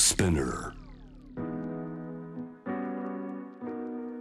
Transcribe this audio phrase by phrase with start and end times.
[0.00, 0.72] Spinner.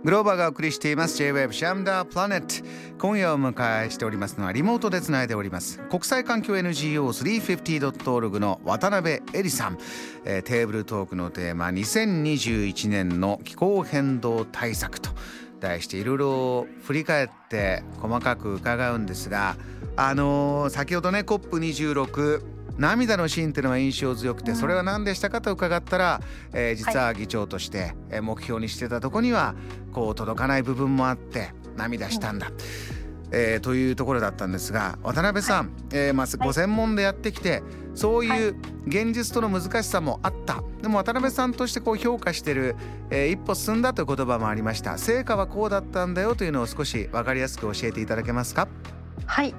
[0.03, 1.17] グローバーがお送りしています。
[1.17, 2.67] J-Web シャムダープラネット
[2.99, 5.79] 今夜お迎えしておりますのはリモートでつないでおります。
[5.89, 9.77] 国際環境 NGO350.org の渡辺恵里さん、
[10.25, 15.09] えー、テーブルトークのテーマ2021年の気候変動対策と。
[15.61, 19.57] 題していろいろ振り返って細かく伺うんですが
[19.97, 26.21] あのー、先ほどね COP26 涙のシーンっていうのが印象強くてそれは何でしたかと伺ったら、
[26.53, 29.53] えー、実は議長として目標にしてたとこには
[29.93, 32.51] こう届かない部分もあって涙したんだ。
[33.31, 37.61] えー、というところだったんですが渡辺さん、はい、えー、まあ、ご専門でやってきて
[37.93, 38.55] そういう
[38.87, 42.75] 現実との難しさもあった、でも渡辺さんとしてこう評価してる、
[43.11, 44.97] えー、一歩進んだという言葉もありました。
[44.97, 48.67] 成果はこうだったんだよというのを少し分かりやすく教えていただけますか？
[49.27, 49.53] はい。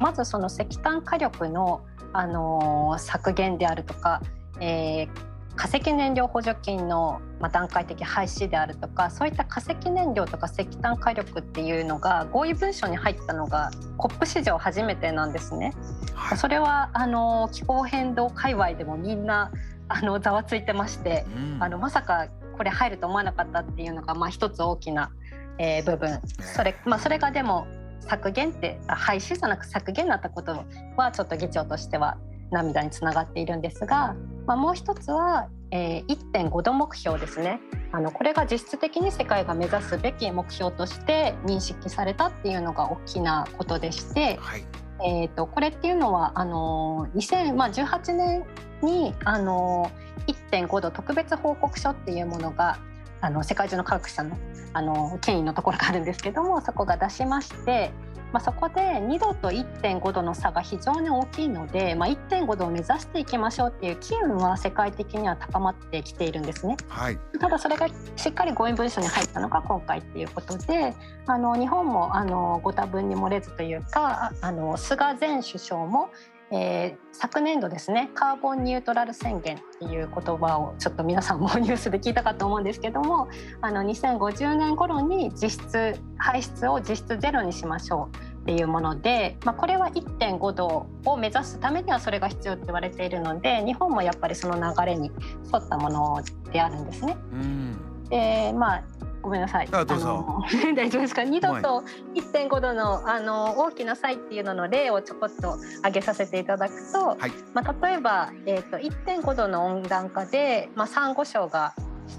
[0.00, 4.22] まずその石炭火力のあの削減であるとか、
[4.60, 5.08] えー、
[5.56, 15.72] 化石燃料補助金の、まあ、段階的廃止であるとかそういった化石燃料とか石炭火力っていうのが合意文書に入ったのが COP 史上初めてなんですね。
[16.14, 19.52] はい、それはあの気候変動界隈でもみんな
[19.88, 25.10] あのざわついてまして、うん、あのまさかこれ入ると思わなかったっていうのが、まあ、一つ大きな、
[25.58, 26.20] えー、部分。
[26.40, 27.66] それ,、まあ、それがでも
[28.08, 30.64] 削減って廃止じゃなく削減になったこと
[30.96, 32.18] はちょっと議長としては
[32.50, 34.14] 涙につながっているんですが、
[34.46, 37.60] まあ、もう一つは、えー、1.5度目標ですね。
[37.92, 44.64] あのこれが実質的に世界が目指すべき目標として認識されたっていうのが大きなことでして、はい、
[45.04, 48.44] えーと、これっていうのはあの2018年
[48.82, 49.90] にあの
[50.26, 52.78] 1.5度特別報告書っていうものが
[53.22, 54.36] あの世界中の科学者の
[54.74, 57.92] あの権威のところがあるんですけどもそこが出しまして、
[58.32, 66.76] まあ、そこで2度と1.5度の差が非常に大きいので、まあ、1.5度を目指していきましょうっていう機運は世界的には高まってきているんですね。
[66.88, 70.94] はい、ただそれがしっかり合意文書に入ったのが今回っていうことで
[71.26, 76.10] あの日本もあのご多分に漏れずというかあの菅前首相も
[76.54, 83.28] えー、昨年度ですねカーボンニュートラル宣言っていう言葉をちょっと皆さんもニュースで聞いたかと思うんですけども
[83.62, 95.10] あの2050年頃に実質排出を実質ゼロにしましょうっていうもので、まあ、これは1.5度を目指すためにはそれが必要って言われているので日本もやっぱりその流れに
[95.52, 97.16] 沿ったものであるんですね。
[97.32, 97.78] うん
[98.10, 98.82] でまあ
[99.22, 99.68] ごめんなさい。
[99.72, 100.42] あどうぞ。
[100.76, 101.84] 大丈夫ですか？2度と
[102.14, 111.72] 1.5度のあの大きな差異っていうのの例をちょこっと挙げさせていただくと、はい、まあ例えばえっ、ー、と1.5度の温暖化でまあサンゴ礁が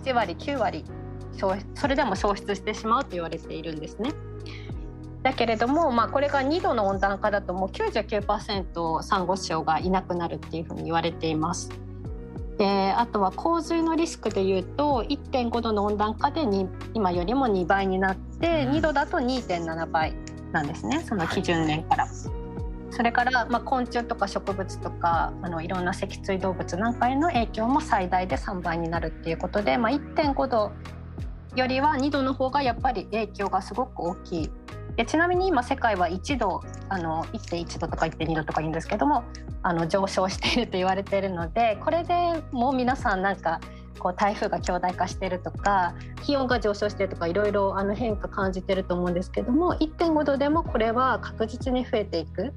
[0.04, 0.86] 7割9割
[1.76, 4.12] それでも消失してしまうと言われているんですね。
[5.24, 11.72] だけれども、まあ、これが2度の温暖化だともう99%サンゴ礁がいなくなるっていうふうに言われています。
[12.58, 16.42] であとは洪水のリスクでいうと1.5度の温暖化で
[16.94, 20.14] 今よりも2倍になって2度だと2.7倍
[20.52, 22.06] なんですねその基準年から。
[22.06, 22.14] はい、
[22.92, 30.72] それから、まあ、昆虫とか植物とかあのいろんな脊椎動物なんかへの影響も最大で3倍になるっていうことで、まあ、1.5度
[31.56, 34.52] よりは2度の方がやっぱり影響がすごく大きい
[34.96, 39.24] でちなみに今世界は1度あの1.1度とか1.2度とか言うんですけども
[39.64, 43.60] あの上昇していると言われているのでこれでもう皆さんなんか
[44.00, 52.54] こう台風が強大化してるとか気温が上昇してるとかいろいろあの変化感じてると思うんですけども1.5度でもこれは確実に増えていく。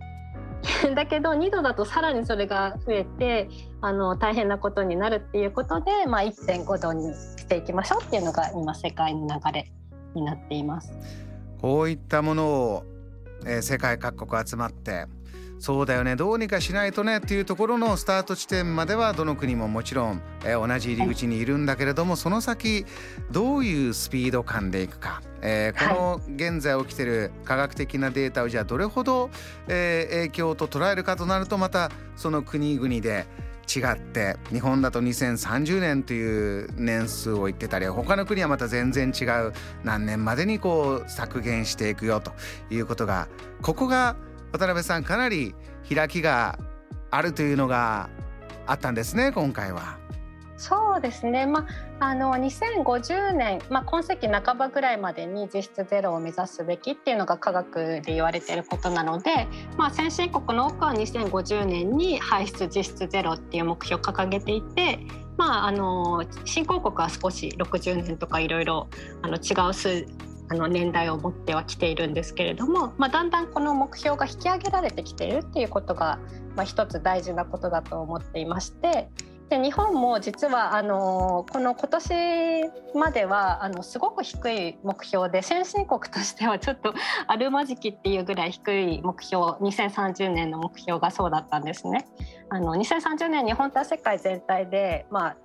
[0.96, 3.48] だけど2度だとさらにそれが増えて
[3.80, 9.70] あの大変なことになるっていうことで、まあ、1.5度にしていきましょうっていうのが今世界の流れ
[10.14, 10.92] になっています。
[11.60, 12.84] こういったものを、
[13.44, 15.06] えー、世界各国集まって
[15.58, 22.84] そうだよねどうにかしないとねっていうところのスタート地点まではどの国ももちろん、えー、同じ入り口にいるんだけれどもその先
[23.30, 29.30] どういうスピード感でいくか、えー、この現在起きてる科学的なデータをじゃあどれほど、
[29.66, 33.26] えー、影響と捉えるかとなるとまたその国々で
[33.66, 39.52] 違って日本だと2030年という年数を言ってたり他の国はまた全然違う
[39.82, 42.32] 何年までにこう削減していくよと
[42.70, 43.28] いうことが
[43.62, 44.16] ここが
[44.52, 45.54] 渡辺さんかなり
[45.92, 46.58] 開きが
[47.10, 48.08] あるというのが
[48.66, 49.98] あったんですね今回は。
[50.58, 51.66] そうですね、ま
[52.00, 64.98] あ、あの2050年、まあ、今世紀半ばぐらいまでに実質ゼロを目指すべきっていうのが科学で言われていることなので、まあ、先進国の多くは2050年に排出実質ゼロっていう目標を掲げていて、
[65.36, 68.88] まあ、あの新興国は少し60年とかいろいろ
[69.24, 70.06] 違う数
[70.48, 76.20] あの年代を持ってはきているんですけれども、まあ、だんだんこの目標が引き上げられてきているっていうことが、
[76.54, 79.08] まあ、一つ大事なことだと思っていまして
[79.48, 86.94] で日本も実はあのこの今年まではあのすごく低い目標で先進国としてはちょっと
[87.28, 92.06] あるまじきっていうぐらい低い目標2030年の目標がそうだったんですね。
[92.48, 95.36] あの2030年日本と世界全体で、まあ、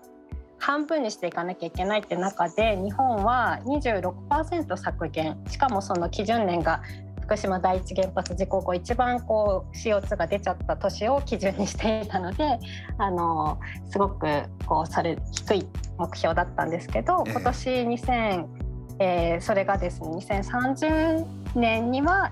[0.58, 6.82] 半分にしていかなきゃいけないって中で日本は26%削減しかもその基準年が
[7.22, 12.60] 福島第一原発事故後一番こう CO2 が出ちゃった年を基準にしていたので
[12.98, 13.60] あの
[13.90, 14.28] すごく
[14.66, 18.46] こうそれ低い目標だったんですけど今年2000、
[19.00, 21.26] えー、それがですね2030
[21.56, 22.32] 年には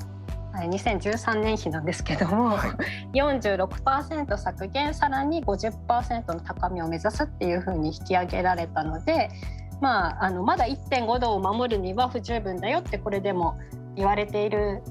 [0.54, 2.68] 2013年比なんですけども、は
[3.14, 9.30] い、46%削減さらに50%の高みを目指すっていうふうに引き上げられたので、
[9.80, 13.58] まあ、あのまだ1.5度を守るには不十分だよってこれでも
[14.00, 14.82] 言われている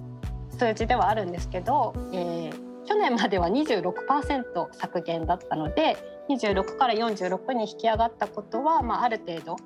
[0.58, 5.96] 数字ではあるんですけど、えー、去年までは26%削減だったので
[6.28, 9.56] 26から46に引き上がったことは、まあ、ある程度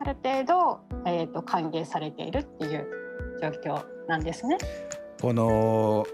[0.00, 2.88] ある程度、えーと、歓迎されているっていう
[3.40, 4.56] 状況なんですね。
[5.20, 6.06] この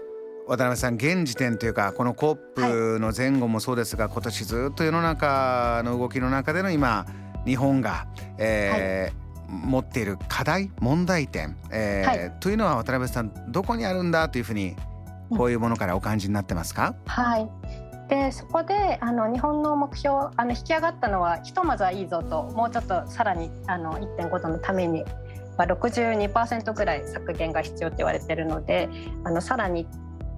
[0.47, 7.05] 渡辺さん現時点というかこの COP の前後もそうですが、はい、今年ずっと世の中の動きの中での今
[7.45, 8.07] 日本が、
[8.37, 14.75] えー、はい持っている課題問題点、えー、はい、というのは渡辺さんどこにあるんだというふうに
[15.29, 17.49] こういうものからお感じになってますか、うん、はい。
[18.07, 25.03] でそこであの日本の目標あの引き上がったのはひとまずはいいぞともうちょっとさらにあの1.5度のために、
[25.57, 28.87] まあ、62%ぐらい削減が必要って言われてるので
[29.25, 29.85] あのさらに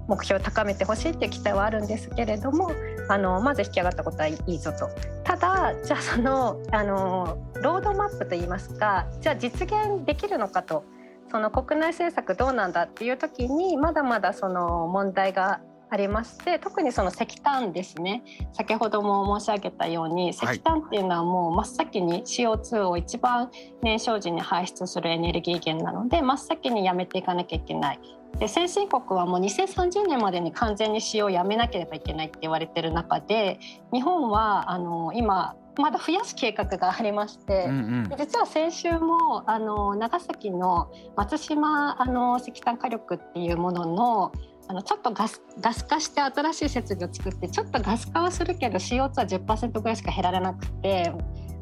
[0.08, 2.72] 目標を高めてほしいっていう期待はあるんですけれども
[3.08, 4.90] あのまず引き上がったことはいいぞと。
[5.30, 10.84] ただじゃあそのあのロードマップといいますかじゃあ実現できるのかと。
[11.32, 18.24] その国内政策どうなんだっていう時にまだまだその問題がありまして特にその石炭ですね。
[18.54, 23.50] 先ほども申し上げたように石炭っていうのはもう真っ先に CO2 を一番
[23.82, 28.00] 燃焼時に排出するエネルギー源なので真っ先にやめていかなきゃいけない。
[28.38, 33.60] で先進国はもう2030年までに完全に使用をやめなければいけないって言われてる中で
[33.92, 44.32] 日本はあの今まだ増やす計画がありまして、うんうん、実は先週もあの長崎の松島あの石炭火力っていうものの
[44.70, 51.12] あのちょっとガスガス化して新しい設備を作ってちょっとガス化はするけど CO2 は10%ぐらいしか減られなくて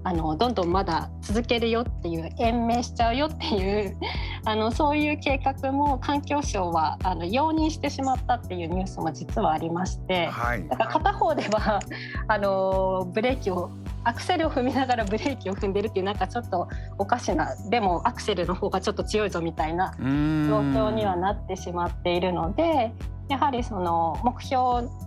[0.03, 3.97] あのどんどんまだ続けるよっていう延命しちゃうよっていう
[4.43, 11.79] あのそういう計画も環境省はあの容認してしまったっていうニュースも実はありまして、はい、だから片方では
[12.27, 13.69] あのブレーキを
[14.03, 16.67] アクセルを踏みながらブレーキを踏んでるっていうなんかちょっと
[16.97, 22.93] おかしなでもアクセルの方がちょっと強いぞみたいな状況にはなってしまっているので
[23.29, 24.61] やはりその目標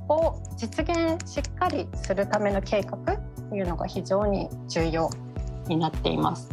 [0.08, 2.98] を実現しっかりするための計画
[3.48, 5.08] というのが非常に重要
[5.66, 6.50] になっています。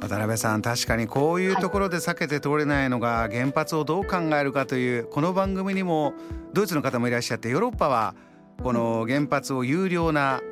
[0.00, 6.12] 渡辺さん確かにこういうところで避けて通れないのが原発をどう考えるかというこの番組にも
[6.52, 8.14] ドイツの方もいらっしゃってヨーロッパは
[8.62, 10.42] この原発を有料な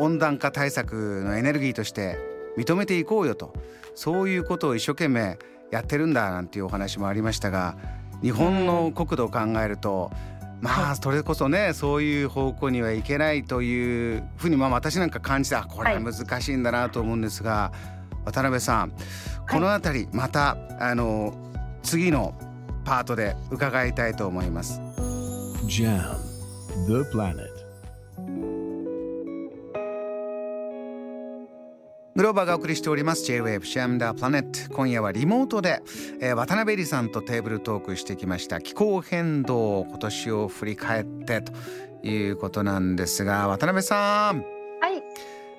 [0.00, 2.18] 温暖化対策のエネルギーとして
[2.56, 3.54] 認めていこうよと
[3.94, 5.38] そういうことを一生懸命
[5.70, 7.76] やってるんだなんていうお話もありましたが
[8.22, 10.10] 日本の国土を考えると
[10.60, 17.72] まあそれこそねそういう方向にはいけないというふうにまあ私なんか感じたこれは難しいんだなと思うんですが、
[18.26, 18.92] 渡辺さん
[19.50, 21.34] この辺りまたあの
[21.82, 22.34] 次の
[22.84, 24.80] パートで伺いたいと思います。
[25.66, 26.16] JAM
[26.86, 27.59] The Planet
[32.16, 33.24] グローバーがお送りしております。
[33.24, 35.80] J-Wave シャムダープラネット今夜はリモートで、
[36.20, 38.60] えー、渡辺里さんとテーブルトークしてきました。
[38.60, 41.52] 気候変動今年を振り返ってと
[42.02, 44.42] いうことなんですが渡辺さん。
[44.80, 45.02] はい。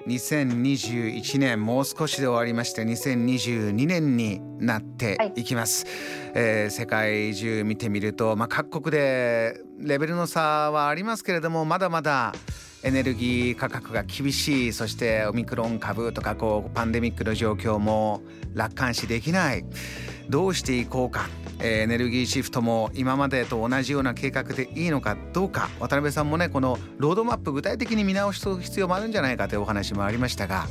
[0.08, 5.94] 2021年もう少しで終わりまして2022年になっていきます、はい、
[6.34, 12.34] えー、世界中見てみると、まあ、各国でレベルの差はありますけれどもまだまだ
[12.84, 18.22] エネルギー価格が厳しいそしてオミクロン株とかこうパンデミックの状況も
[18.54, 19.64] 楽観視できない。
[20.30, 21.30] どうしていこうか。
[21.60, 25.16] エネルギーシフトも今までと同じような計画でいいのか。
[25.34, 25.70] どうか。
[25.80, 30.68] 渡辺さんもねこのロードマップ具体的に見直す必要もあるんじゃないかというお話もありましたが、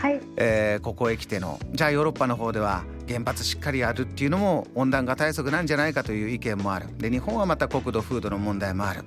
[0.00, 0.20] はい。
[0.36, 6.88] えー、ここへ来てのじゃあヨーロッパの方では原発しっかりやるっていうのも温暖化対策なんじゃないかという意見もある。
[6.98, 9.04] で日本はまた国土風土の問題もある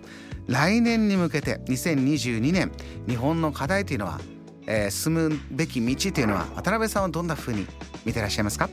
[0.47, 2.71] 来年に向けて2022年
[3.07, 4.19] 日本の課題というのは、
[4.65, 7.67] えー、進むべき道というのは渡辺さんはどんなふうに
[8.05, 8.69] 見てらっしゃいますか？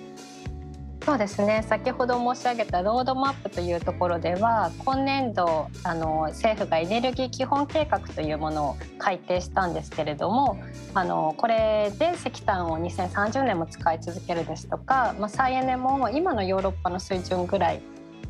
[1.04, 1.62] そうですね。
[1.68, 10.58] 先ほど申し上げたロードマップというところでは今年度あの政府がエネルギー基本計画というものを改定したんですけれども
[10.94, 17.82] あのこれで石炭を2030年も使い続けるですとか、まあ、再エネも今のヨーロッパの水準ぐらい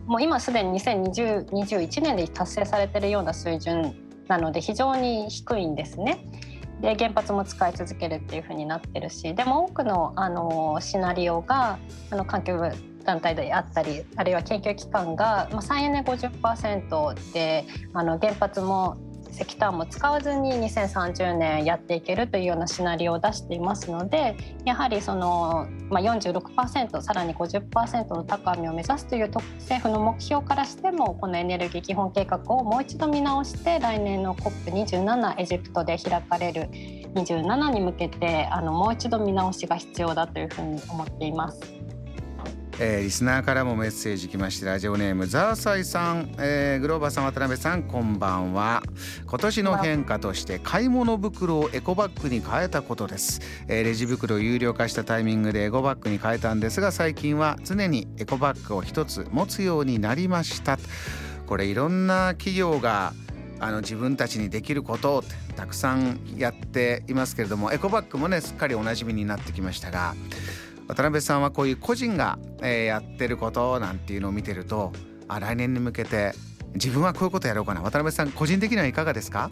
[0.06, 3.94] もう今すでに2021年で達成されているような水準
[4.28, 6.24] なので非常に低いんですね。
[6.80, 11.78] で原発も使い続けるっていうふうになってるしでも多くのあのシナリオが
[12.10, 12.60] あの環境
[13.04, 18.96] 団体であったりあるいは研究機関が、まあ、再エネ50%であの原発も
[19.34, 36.68] 石炭も使わずに2030年やっていけるというようなシナリオを出していますのでやはりその、まあ、46%さらに50%の高みを目指すという政府の目標からしてもこのエネルギー基本計画をもう一度見直して来年の COP27 エジプトで開かれる
[37.14, 41.73] 27に向けてあのもう一度見直しが必要だというふうに思っています。
[42.80, 48.82] えー、リスナーからもメッセージ来ましてラジオネームザーサイさん、えー、グローバーさん渡辺さんこんばんは。
[49.26, 60.78] 今年の変化として買い物袋をエコバッグに変えたことです、えー、レジ袋を有料化したタイミングでエコバッグに変えたんですが最近は常にエコバッグを一つ持つようになりました。
[61.46, 63.12] これいろんな企業が
[63.60, 65.24] あの自分たちにできることを
[65.56, 70.14] たくさんやっていますけれどもエコバッグもねすっかりおなじみになってきましたが
[70.88, 74.92] 渡辺さんはこういう個人が、えー、やってることなんていうのを見てると
[75.28, 76.32] あ来年に向けて
[76.74, 77.80] 自分はこういうことやろうかな。
[77.80, 79.50] 渡辺さん個人的にはいかがですか？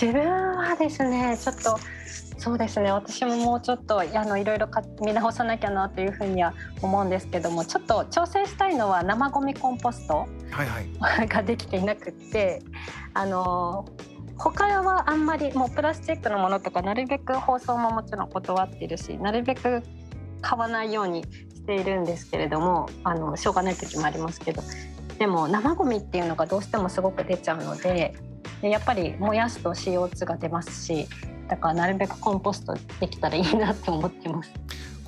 [0.00, 0.22] 自分
[0.56, 1.78] はですねちょっと
[2.38, 2.90] そうですね。
[2.90, 4.68] 私ももうちょっとあのいろいろ
[5.02, 10.26] 見直さなきゃなというふうには思うんですけどもちょっと挑戦したいのは生ゴミコンポスト
[11.28, 12.62] ができていなくって、
[13.12, 13.86] あの
[14.42, 19.82] 他はあんまりもうプラスチックのものとかなるべく包装ももちろん断ってるしなるべく
[20.40, 24.62] 買わないようにしているんですけれどもあのしょうがない時もありますけど
[25.18, 28.14] でも生ゴミっていうのがどうしてもすごく出ちゃうので
[28.62, 31.06] でやっぱり燃やすと CO2 が出ますし
[31.48, 34.52] だからなるべくコンポストできたらいいなって思ってます。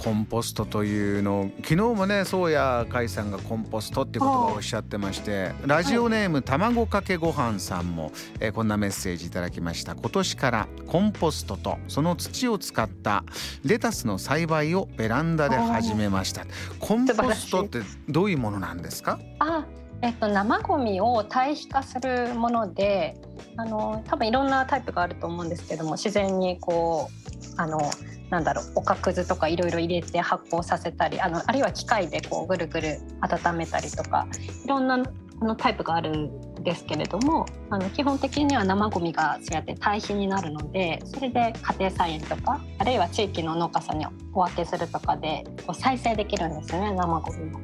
[0.03, 9.95] コンポストというの昨日もね宗谷海さんがコンポストっていう言葉をおっしゃってましてラジオネーム卵かけごはんさんも、えー、こんなメッセージいただきました。
[9.95, 13.23] 今年からコンポストとその土を使った
[13.65, 16.47] レタスの栽培をベランダで始めました。
[16.81, 17.79] コンポストって
[18.09, 19.21] どういうものなんですか？
[19.39, 19.65] あ
[20.05, 23.15] えっと、生ゴミを堆肥化するもので
[23.57, 27.09] あの多分いろんなタイプがあると思うんですけども自然にこ
[27.57, 27.79] うあの
[28.33, 34.27] なんだろうおかくずとかいろいろ入れて発酵させたりあのあるいは機械でこうぐるぐる温めたりとか
[34.65, 34.97] いろんな
[35.43, 47.61] のタイプがあるんですけれどもあの基本的には生ごみがそうやって堆肥になるのでそれで家庭菜園とかあるいは地域の農家さんにお分けするとかでこう再生できるんですね生ごみも。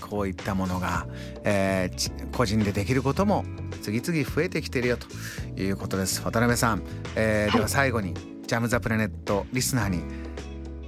[0.00, 1.06] こういったものが、
[1.44, 3.44] えー、個人でできることも
[3.80, 5.06] 次々増えてきてるよと
[5.58, 6.82] いうことです渡辺さん、
[7.16, 10.02] えー、では最後に、はいジャム・ザ・プラネットリスナーに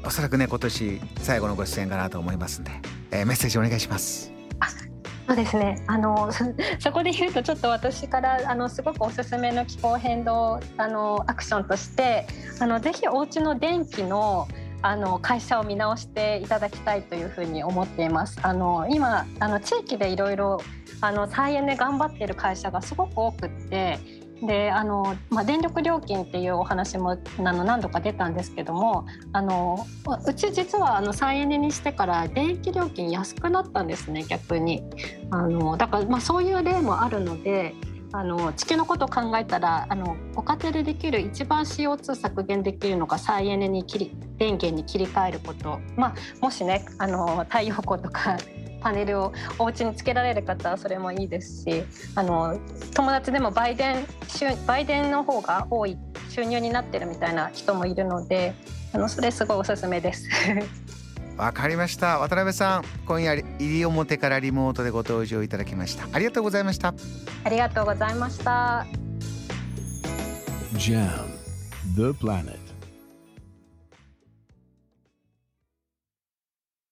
[0.02, 2.70] おそらくね今年最後のご出演かなと思いますんで、
[3.10, 4.32] えー、メッセージお願いします。
[5.26, 6.32] そうですねあの
[6.80, 12.26] そこで言うとちょっと私からあのすごくおすすめの気候変動あのアクションとして
[12.58, 14.48] あのぜひお家の電気の
[14.82, 18.40] あの会社を見直していただきたいというふうに思っています。
[18.42, 20.62] あの今あの地域でいろいろ
[21.02, 23.98] あの再エネ頑張っている会社がすごく多くって
[24.42, 29.86] であの、まあ、電力料金っていうお話もあの何度か出たんですけどもあの
[30.26, 34.82] うち実はあの再エネにしてから電気料金安くなったんですね逆に。
[35.30, 37.74] あのだからまあそういう例もあるので
[38.12, 48.36] あの地球のことを考えたらあのご家庭でできる一番 CO2 削減できるのが再エネに切り電源に切り替えること、まあ、もしねあの太陽光とか
[48.80, 51.82] パネルをお家につけられる方はそれもいいですし
[52.14, 52.58] あの
[52.94, 54.06] 友達でも売電
[54.66, 55.96] 売電の方が多い
[56.28, 58.54] 収入になってるみたいな人もいるので
[58.92, 60.28] あのそれすごいおすすめです。
[61.36, 62.18] わかりました。
[62.18, 66.06] 渡辺さん今夜西表からリモートでご登場いただきました。
[66.12, 66.92] ありがとうございました。
[67.44, 68.84] ありがとうございました。
[70.74, 71.08] JAM
[71.96, 72.69] The Planet